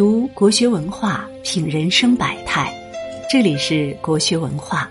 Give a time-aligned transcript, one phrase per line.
[0.00, 2.74] 读国学文化，品人生百态。
[3.30, 4.88] 这里是国学文化，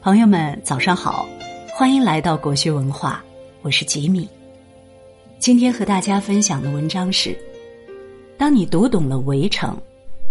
[0.00, 1.28] 朋友们早上好，
[1.68, 3.22] 欢迎来到国学文化，
[3.60, 4.26] 我是吉米。
[5.38, 7.38] 今天和大家分享的文章是：
[8.38, 9.76] 当你读懂了《围城》，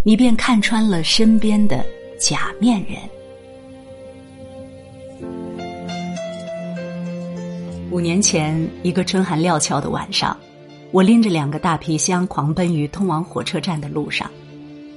[0.01, 1.85] 你便看穿了身边的
[2.17, 2.97] 假面人。
[7.91, 10.35] 五年前，一个春寒料峭的晚上。
[10.94, 14.29] 我拎着两个大皮箱，狂奔于通往火车站的路上，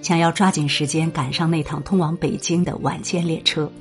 [0.03, 3.73] 想要抓紧时间赶上那趟通往北京的晚间列车。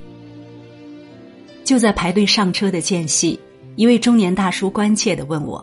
[1.62, 3.38] 就在排队上车的间隙，
[3.74, 5.62] 一位中年大叔关切的问我：“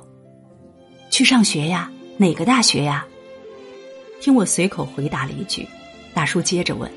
[1.09, 1.91] 去上学呀？
[2.17, 3.03] 哪个大学呀？”
[4.21, 5.67] 听我随口回答了一句，
[6.13, 6.87] 大叔接着问：“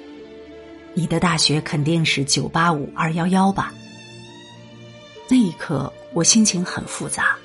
[0.93, 3.73] 你的大学肯定是九八五二幺幺吧？”
[5.31, 7.39] 那一刻，我心情很复杂。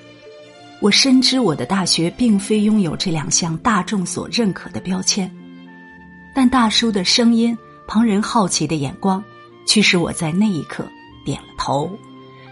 [0.81, 5.31] 我深知我的大学并非拥有这两项大众所认可的标签，
[6.33, 7.55] 但大叔的声音、
[7.87, 9.23] 旁人好奇的眼光，
[9.67, 10.83] 驱使我在那一刻
[11.23, 11.87] 点了头，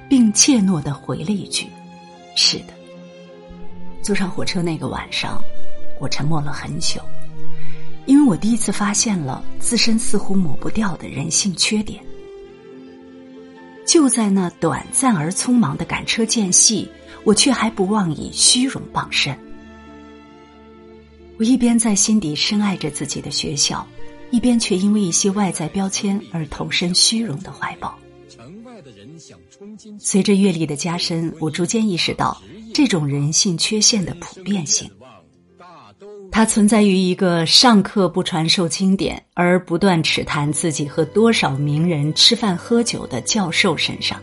[0.08, 1.66] 并怯懦的回了一句
[2.38, 2.74] ：“是的。”
[4.04, 5.42] 坐上火车那个晚上，
[6.00, 7.02] 我沉默了很久，
[8.06, 12.00] 因为我第一次发现了自身似乎抹不掉的人性缺点。
[13.88, 16.88] 就在那短暂而匆忙的赶车间隙。
[17.30, 19.38] 我却还不忘以虚荣傍身。
[21.38, 23.86] 我一边在心底深爱着自己的学校，
[24.32, 27.96] 一边却因为一些外在标签而投身虚荣的怀抱。
[30.00, 32.36] 随着阅历的加深，我逐渐意识到
[32.74, 34.90] 这种人性缺陷的普遍性。
[36.32, 44.20] 它存在于一个上课不传授经典，而不断尺谈自己和多少名人吃饭喝酒的教授身上。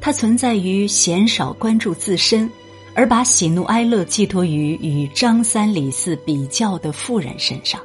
[0.00, 2.50] 它存在于鲜少关注自身，
[2.94, 7.80] 而把喜怒哀乐寄托于与张三李四比较的富人身上。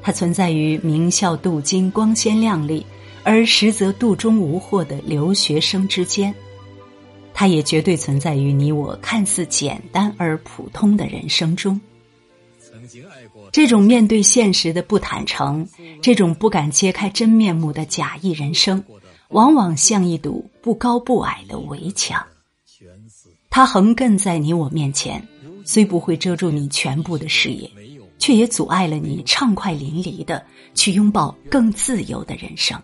[0.00, 2.84] 它存在于名校镀金光鲜亮丽，
[3.22, 6.34] 而实则肚中无货的留学生之间。
[7.34, 11.80] 它也绝对存在于你我看似简单而普通的人生中。
[13.52, 15.68] 这种面对现实的不坦诚，
[16.00, 18.82] 这种不敢揭开真面目的假意人生。
[19.32, 22.24] 往往像一堵不高不矮的围墙，
[23.50, 25.26] 它横亘在你我面前，
[25.64, 27.70] 虽不会遮住你全部的视野，
[28.18, 30.44] 却也阻碍了你畅快淋漓的
[30.74, 32.80] 去拥抱更自由的人生。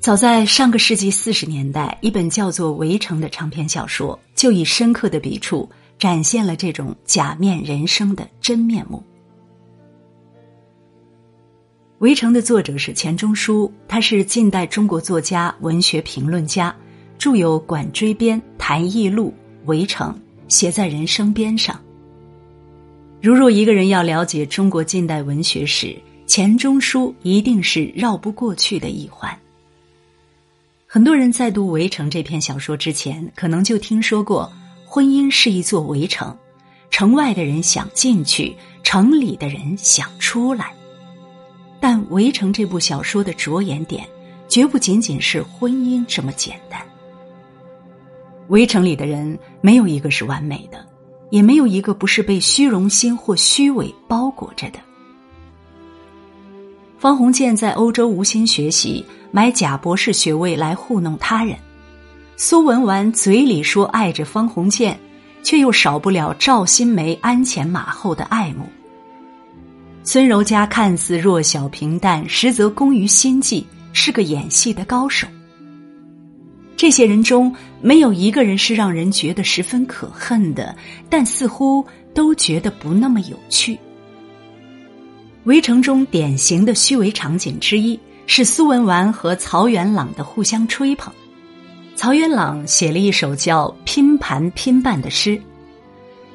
[0.00, 5.68] 早在上个世纪四十年代，一本叫做《围城》的长篇小说，就以深刻的笔触
[5.98, 8.98] 展现了这种假面人生的真面目。
[11.98, 16.74] 《围城》的作者是钱钟书，他是近代中国作家、文学评论家，
[17.18, 19.34] 著有《管锥编》《谈艺录》
[19.66, 20.12] 《围城》，
[20.46, 21.80] 写在人生边上。
[23.20, 25.96] 如若一个人要了解中国近代文学史，
[26.28, 29.36] 钱钟书一定是绕不过去的一环。
[30.86, 34.52] 很多人在读《围城》这篇小说之前，可能就听说过
[34.86, 36.38] 婚姻是一座围城，
[36.90, 38.54] 城外的人想进去，
[38.84, 40.77] 城里的人想出来。
[41.80, 44.06] 但《围城》这部小说的着眼点，
[44.48, 46.80] 绝不仅仅是婚姻这么简单。
[48.48, 50.84] 《围城》里的人没有一个是完美的，
[51.30, 54.78] 也没有一个不是被虚荣心或虚伪包裹着的。
[56.98, 61.56] 方鸿渐在欧洲无心学习，买假博士学位来糊弄他人；
[62.36, 64.98] 苏文纨嘴里说爱着方鸿渐，
[65.44, 68.64] 却又少不了赵新梅鞍前马后的爱慕。
[70.10, 75.26] 孙柔嘉看似弱小平淡，实则工于心计，是个演戏的高手。
[76.78, 80.74] 这些人中没有一个人是让人觉得十分可恨的，
[81.10, 83.78] 但似乎都觉得不那么有趣。
[85.44, 91.12] 围城中典型的虚伪场景之一是苏文纨和曹元朗的互相吹捧。
[91.94, 95.38] 曹元朗写了一首叫《拼盘拼办》的诗。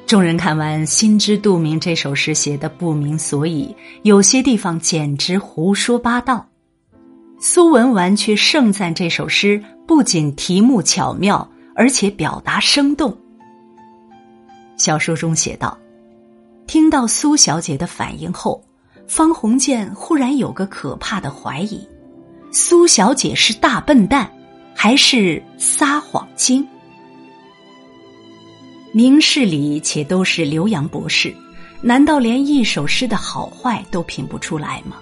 [0.06, 1.80] 众人看完，心知肚明。
[1.80, 6.46] 这首诗写的不明所以，有些地方简直胡说八道。
[7.40, 13.16] 苏文纨却盛赞这首诗不仅题目巧妙，而且表达生动。
[14.76, 15.76] 小说中写道
[16.66, 18.62] ：“听到苏小姐的反应后，
[19.08, 21.80] 方鸿渐忽然有个可怕的怀疑：
[22.50, 24.30] 苏小姐是大笨蛋，
[24.74, 26.66] 还是撒谎精？”
[28.96, 31.34] 明事理且都是留洋博士，
[31.80, 34.98] 难道连一首诗的好坏都品不出来吗？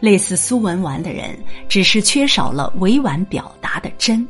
[0.00, 1.38] 类似苏文纨的人，
[1.68, 4.26] 只是缺少了委婉表达的真。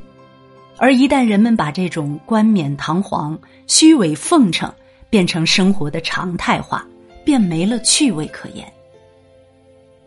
[0.77, 4.71] 而一旦人们把这种冠冕堂皇、虚伪奉承
[5.09, 6.87] 变成生活的常态化，
[7.25, 8.71] 便没了趣味可言。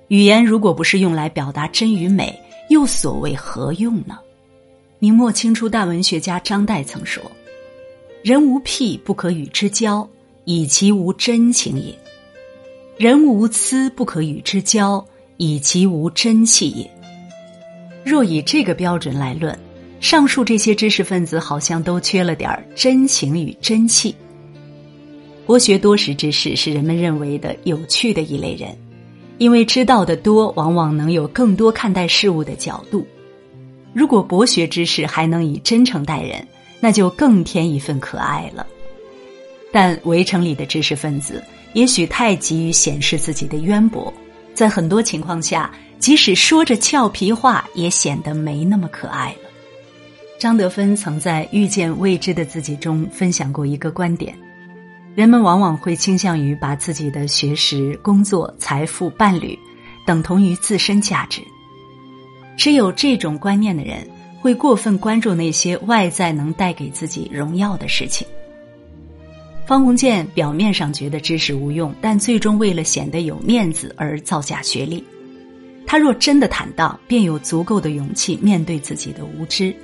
[0.10, 2.40] 语言如果不是用来表达真与美，
[2.70, 4.20] 又所谓何用呢？
[5.00, 7.24] 明末清初大文学家张岱曾说
[8.28, 10.06] ：“人无癖不可与之交，
[10.44, 11.94] 以其无真情也；
[12.98, 15.06] 人无疵不可与之交，
[15.38, 16.92] 以其无真气也。”
[18.04, 19.58] 若以这个标准来论，
[20.02, 24.14] 上述这些知识分子好像都缺了点真情与真气。
[25.46, 28.78] 博学多识之士是人们认为的有趣的一类人。
[29.38, 33.08] 因为知道的多，往往能有更多看待事物的角度。
[33.94, 36.46] 如果博学之士还能以真诚待人，
[36.80, 38.66] 那就更添一份可爱了。
[39.72, 41.44] 但围城里的知识分子
[41.74, 44.12] 也许太急于显示自己的渊博，
[44.54, 49.50] 在很多情况下，即使说着俏皮话，也显得没那么可爱了。
[50.40, 54.36] 张德芬曾在《遇见未知的自己》中分享过一个观点。
[55.16, 59.58] 人们往往会倾向于把自己的学识、工作、财富、伴侣
[60.06, 61.42] 等同于自身价值。
[62.56, 64.08] 持有这种观念的人，
[64.48, 68.26] 会过分关注那些外在能带给自己荣耀的事情。
[69.66, 75.04] 方鸿渐表面上觉得知识无用，但最终为了显得有面子而造假学历。
[75.86, 79.76] 他若真的坦荡，便有足够的勇气面对自己的无知。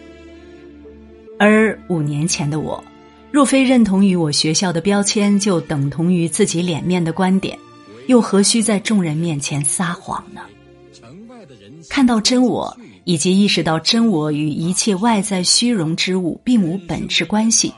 [1.38, 2.82] 而五年前的我。
[3.30, 7.60] 若非认同于我学校的标签就等同于自己脸面的观点，
[8.08, 10.40] 又何须在众人面前撒谎呢？
[11.90, 17.74] 看到真我，以及意识到真我与一切外在虚荣之物并无本质关系，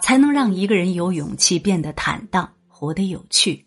[0.00, 3.64] 才能让一个人有勇气变得坦荡，活得有趣。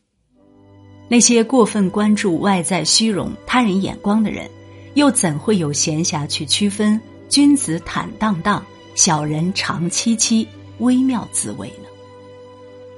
[1.09, 4.49] 那些过分关注外在虚荣、他人眼光的人，
[4.95, 6.99] 又怎会有闲暇去区分
[7.29, 8.65] 君子坦荡荡，
[8.95, 10.47] 小人长戚戚？
[10.79, 11.87] 微妙滋味呢？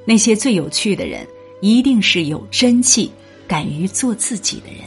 [0.03, 1.25] 那些最有趣的人，
[1.61, 3.09] 一定是有真气、
[3.47, 4.81] 敢于做自己的人。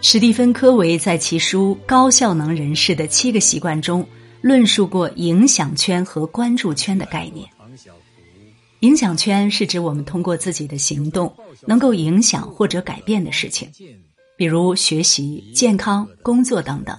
[0.00, 4.06] 史蒂芬·科维在其书《高效能人士的七个习惯》中，
[4.40, 7.48] 论述过影响圈和关注圈的概念。
[8.80, 11.34] 影响圈是指我们通过自己的行动，
[11.66, 13.68] 能够影响或者改变的事情，
[14.36, 16.96] 比如学习、健康、工作等等。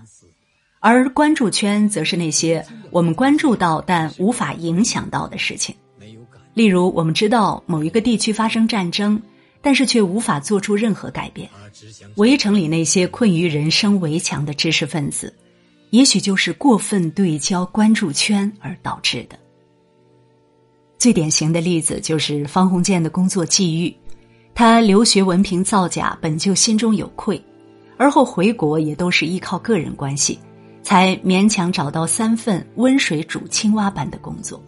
[0.82, 5.74] 而关注圈则是那些我们关注到但无法影响到的事情，
[6.54, 9.22] 例如我们知道某一个地区发生战争，
[9.62, 11.50] 但是却无法做出任何改变。
[12.16, 15.34] 围城里那些困于人生围墙的知识分子，
[15.90, 19.38] 也许就是过分对焦关注圈而导致的。
[20.98, 23.96] 最典型的例子就是方鸿渐的工作际遇，
[24.54, 27.42] 他留学文凭造假，本就心中有愧，
[27.98, 30.40] 而后回国也都是依靠个人关系。
[30.82, 34.64] 才勉强找到三份温水煮青蛙般的工作。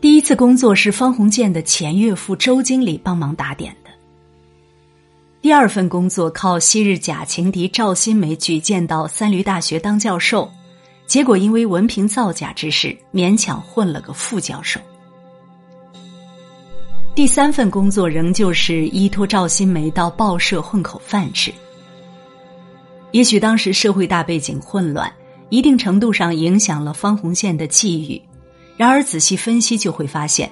[0.00, 3.90] 第一次工作是方鸿渐的前岳父周经理帮忙打点的。
[5.40, 10.50] 第二份工作靠昔日假情敌赵新梅举荐到三闾大学当教授，
[11.06, 14.80] 结果因为文凭造假之事，勉强混了个副教授。
[17.14, 21.50] 第三份工作仍旧是依托赵新梅到报社混口饭吃。
[23.12, 25.10] 也许当时社会大背景混乱，
[25.48, 28.20] 一定程度上影响了方鸿渐的际遇。
[28.76, 30.50] 然而仔细分析就会发现，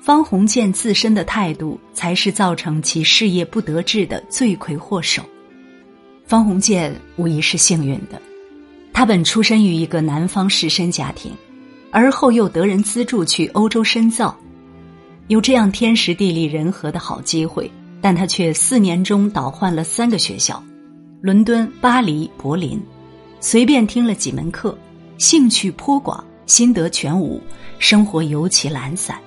[0.00, 5.22] 方鸿渐自身的态度才是造成其事业不得志的罪魁祸首。
[6.24, 8.20] 方鸿渐无疑是幸运的，
[8.92, 11.32] 他本出身于一个南方士绅家庭，
[11.90, 14.36] 而后又得人资助去欧洲深造，
[15.28, 20.62] 有这样天时地利人和的好机会，但他却四年中倒换了三个学校。
[21.20, 22.80] 伦敦、巴黎、柏林，
[23.40, 24.76] 随便听了几门课，
[25.18, 27.40] 兴趣颇广，心得全无，
[27.78, 29.18] 生活尤其懒散。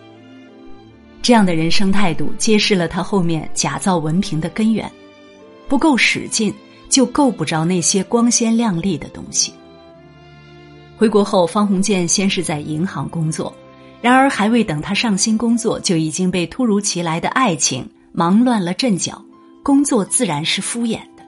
[1.22, 4.90] 这样的人生态度，揭示了他后面假造文凭的根源。
[5.68, 6.52] 不够使劲，
[6.90, 9.54] 就够不着那些光鲜亮丽的东西。
[10.98, 13.54] 回国后，方鸿渐先是在银行工作，
[14.02, 19.24] 然而还未等他上心工作，就已经被突如其来的爱情忙乱了阵脚，
[19.62, 21.24] 工作自然是敷衍的。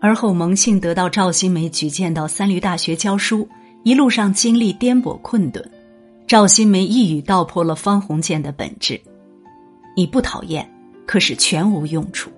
[0.00, 3.46] 而后蒙幸得到赵新梅举荐到三闾大学教书，
[3.84, 5.62] 一路上经历颠簸困顿，
[6.26, 8.98] 赵新梅一语道破了方鸿渐的本质：
[9.94, 10.66] 你不讨厌，
[11.06, 12.30] 可是全无用处。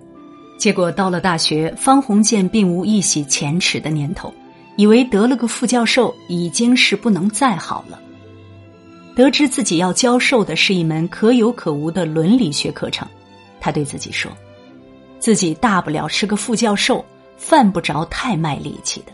[0.59, 4.33] 结果到了大学，方鸿渐并无一洗前耻的念头，
[4.75, 7.97] 以为得了个副教授已经是不能再好了。
[9.15, 13.07] 得知自己要教授的是一门可有可无的伦理学课程，
[13.61, 14.29] 他对自己说
[15.17, 17.03] ：“自己大不了是个副教授。”
[17.37, 19.13] 犯不着太卖力气的。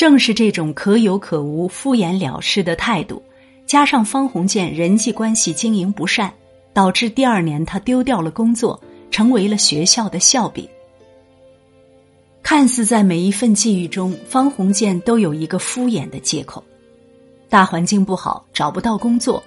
[0.00, 3.22] 正是这种可有可无、敷衍了事的态度，
[3.66, 6.32] 加上方鸿渐人际关系经营不善，
[6.72, 10.66] 导致第二年他丢掉了工作，成为了学校的笑柄。
[12.42, 16.64] 看似在每一份际遇中，方鸿渐都有一个敷衍的借口：
[17.50, 19.44] 大环境不好，找不到工作，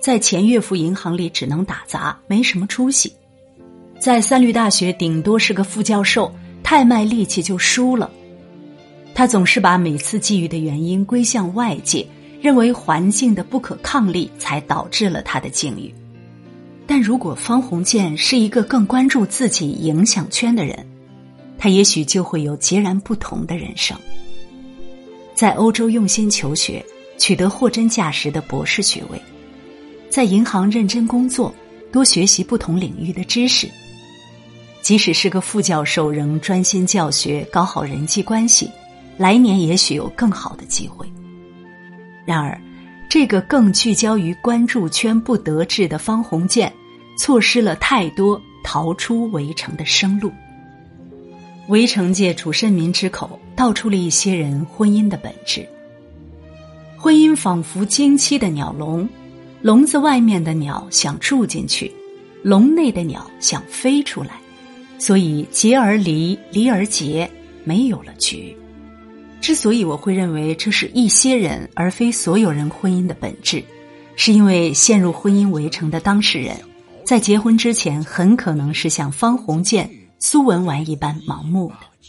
[0.00, 3.10] 在前岳父银行里只能打杂，没什么出息；
[3.98, 8.10] 在三律大学顶多是个副教授，太卖力气就输了。
[9.20, 12.06] 他总是把每次际遇的原因归向外界，
[12.40, 15.94] 认为环境的不可抗力才导致了他的境遇。
[16.86, 20.86] 但如果方鸿渐是一个更关注自己影响圈的人，
[21.58, 23.94] 他也许就会有截然不同的人生。
[25.34, 26.82] 在欧洲用心求学，
[27.18, 29.18] 取得货真价实的博士学位；
[30.08, 31.54] 在银行认真工作，
[31.92, 33.70] 多学习不同领域的知识。
[34.80, 38.70] 即使是个副教授，仍专心教学，搞好人际关系，
[39.16, 41.10] 来年也许有更好的机会。
[42.24, 42.60] 然而，
[43.08, 46.72] 这个更聚焦于关注圈不得志的方鸿渐，
[47.18, 50.30] 错失了太多逃出围城的生路。
[51.68, 55.66] 围城借楚慎民之口道出了一些人婚姻的本质。
[56.96, 59.08] 婚姻仿佛惊栖的鸟笼，
[59.62, 61.90] 笼子外面的鸟想住进去，
[62.42, 64.30] 笼内的鸟想飞出来，
[64.98, 67.30] 所以结而离，离而结，
[67.64, 68.56] 没有了局。
[69.40, 73.64] 之所以我会认为这是一些人而非所有人婚姻的本质，
[74.16, 76.56] 是因为陷入婚姻围城的当事人，
[77.04, 79.90] 在结婚之前很可能是像方鸿渐。
[80.22, 82.06] 苏文纨一般盲目的，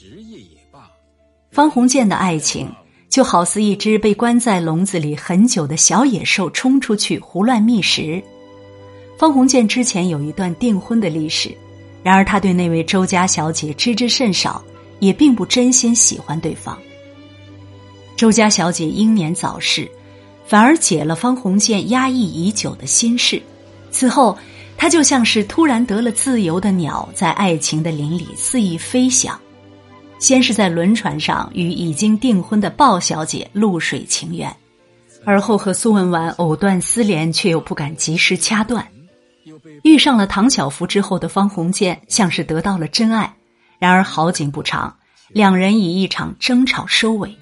[1.50, 2.70] 方鸿渐的爱情
[3.08, 8.22] 就好似一只被关在笼子里很久的小野兽冲出去胡乱觅食。
[9.18, 11.56] 方鸿渐之前有一段订婚的历史，
[12.04, 14.62] 然而他对那位周家小姐知之甚少，
[15.00, 16.78] 也并不真心喜欢对方。
[18.22, 19.90] 周家小姐英年早逝，
[20.46, 23.42] 反而解了方鸿渐压抑已久的心事。
[23.90, 24.38] 此后。
[24.78, 29.40] 他就像是突然得了自由的鸟，在爱情的林里肆意飞翔。
[30.18, 34.52] 先是在轮船上与已经订婚的鲍小姐露水情缘，
[35.24, 38.88] 而后和苏文纨藕断丝连，却又不敢及时掐断。
[39.84, 43.32] 遇上了唐晓芙之后的方鸿渐，像是得到了真爱。
[43.78, 44.96] 然而好景不长，
[45.30, 47.36] 两人以一场争吵收尾。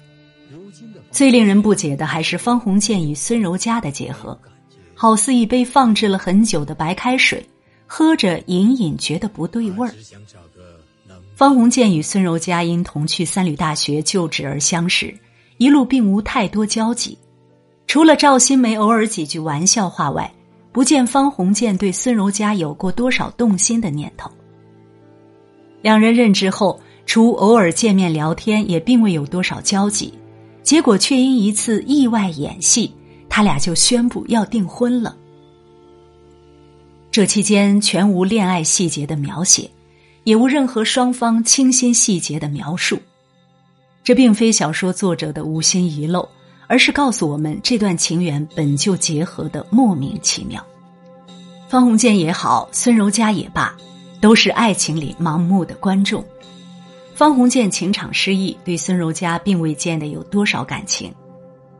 [1.10, 4.38] 最令人不解的还是方鸿渐与孙柔嘉的结合。
[4.94, 7.42] 好似一杯放置了很久的白开水，
[7.86, 9.94] 喝着隐隐觉得不对味儿。
[11.34, 15.14] 方鸿渐与孙柔嘉因同去三旅大学就职而相识，
[15.56, 17.16] 一路并无太多交集，
[17.86, 20.30] 除了赵新梅偶尔几句玩笑话外，
[20.70, 24.30] 不见方鸿渐对孙柔嘉有过多少动心的念头。
[25.80, 30.12] 两人认知后，除偶尔见面聊天，也并未有多少交集，
[30.62, 32.94] 结果却因一次意外演戏。
[33.32, 35.16] 他俩就宣布要订婚了。
[37.12, 39.70] 这期间全无恋爱细节的描写，
[40.24, 42.98] 也无任何双方倾心细节的描述。
[44.02, 46.28] 这并非小说作者的无心遗漏，
[46.66, 50.60] 而是告诉我们这段情缘本就结合的莫名其妙。
[51.68, 53.76] 方鸿渐也好，孙柔嘉也罢，
[54.20, 56.24] 都是爱情里盲目的观众。
[57.20, 61.12] 方鸿渐情场失意，对孙柔嘉并未见得有多少感情。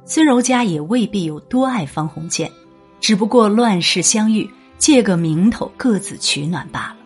[0.05, 2.53] 孙柔嘉也未必有多爱方鸿渐，
[3.01, 6.97] 只不过乱世相遇，借个名头各自取暖罢了。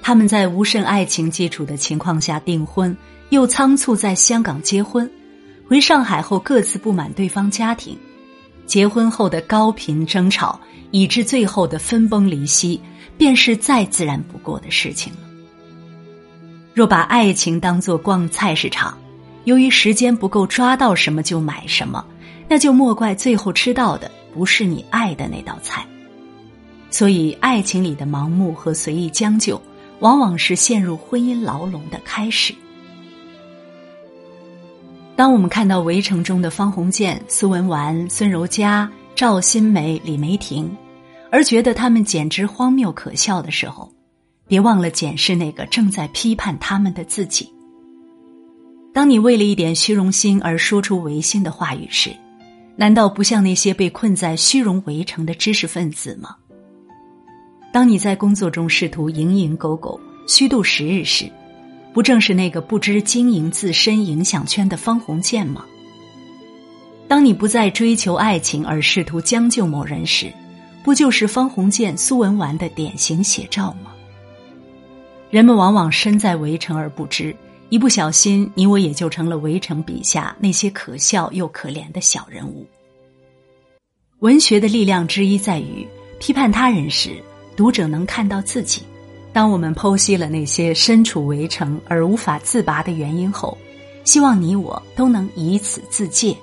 [0.00, 2.96] 他们在无甚爱情基础的情况下订婚，
[3.30, 5.10] 又仓促在香港结婚，
[5.66, 7.98] 回上海后各自不满对方家庭，
[8.64, 10.60] 结婚后的高频争吵，
[10.92, 12.80] 以致最后的分崩离析，
[13.16, 15.27] 便是再自然不过的事情了。
[16.78, 18.96] 若把爱情当作逛菜市场。
[19.42, 22.04] 由于时间不够，抓到什么就买什么，
[22.48, 25.84] 那就莫怪最后吃到的不是你爱的那道菜。
[26.88, 29.60] 所以，爱情里的盲目和随意将就，
[29.98, 32.54] 往往是陷入婚姻牢笼的开始。
[35.16, 40.70] 当我们看到《围城》中的方鸿渐、苏文纨、孙柔嘉、赵新梅、李梅婷，
[41.32, 43.90] 而觉得他们简直荒谬可笑的时候，
[44.48, 47.52] 别忘了检视那个正在批判他们的自己。
[48.92, 52.10] 当你为了一点虚荣心而说出违心的话语时，
[52.74, 56.34] 难道不像那些被困在虚荣围城的知识分子吗？
[57.70, 61.30] 当你在工作中试图蝇营狗苟、虚度时日时，
[61.92, 65.64] 不正是那个不知经营自身影响圈的方鸿渐吗？
[67.06, 70.32] 当你不再追求爱情而试图将就某人时，
[70.82, 73.92] 不就是方鸿渐、苏文纨的典型写照吗？
[75.30, 77.36] 人们往往身在围城而不知，
[77.68, 82.66] 一不小心，你我也就成了围城笔下那些可笑又可怜的小人物。
[84.20, 85.86] 文学的力量之一在于
[86.18, 87.22] 批判他人时，
[87.54, 88.82] 读者能看到自己。
[89.30, 93.56] 当我们剖析了那些身处围城而无法自拔的原因后，
[94.04, 96.34] 希望你我都能以此自戒，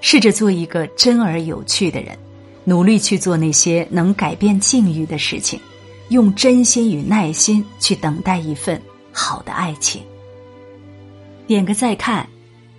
[0.00, 2.16] 试着做一个真而有趣的人，
[2.62, 5.60] 努力去做那些能改变境遇的事情，
[6.10, 8.80] 用真心与耐心去等待一份
[9.12, 10.02] 好的爱情。
[11.46, 12.28] 点个再看，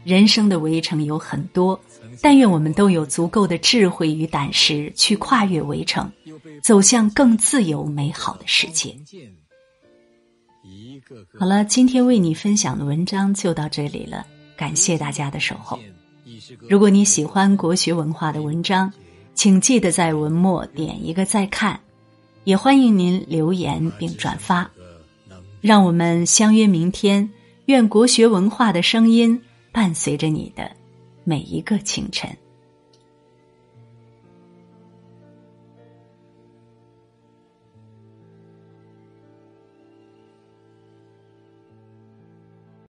[0.04, 1.80] 人生的围城有很多。
[2.22, 6.12] 但愿我们都有足够的智慧与胆识，去跨越围城，
[6.62, 8.94] 走向更自由美好的世界。
[11.40, 14.26] 好了，今天为你分享的文章就到这里了，
[14.58, 15.80] 感谢大家的守候。
[16.68, 18.92] 如果你喜欢国学文化的文章，
[19.34, 21.80] 请记得在文末点一个再看，
[22.44, 24.70] 也欢迎您留言并转发。
[25.62, 27.30] 让我们相约明天，
[27.66, 29.42] 愿国学文化的声音
[29.72, 30.72] 伴随着你的。
[31.24, 32.30] 每一个清晨。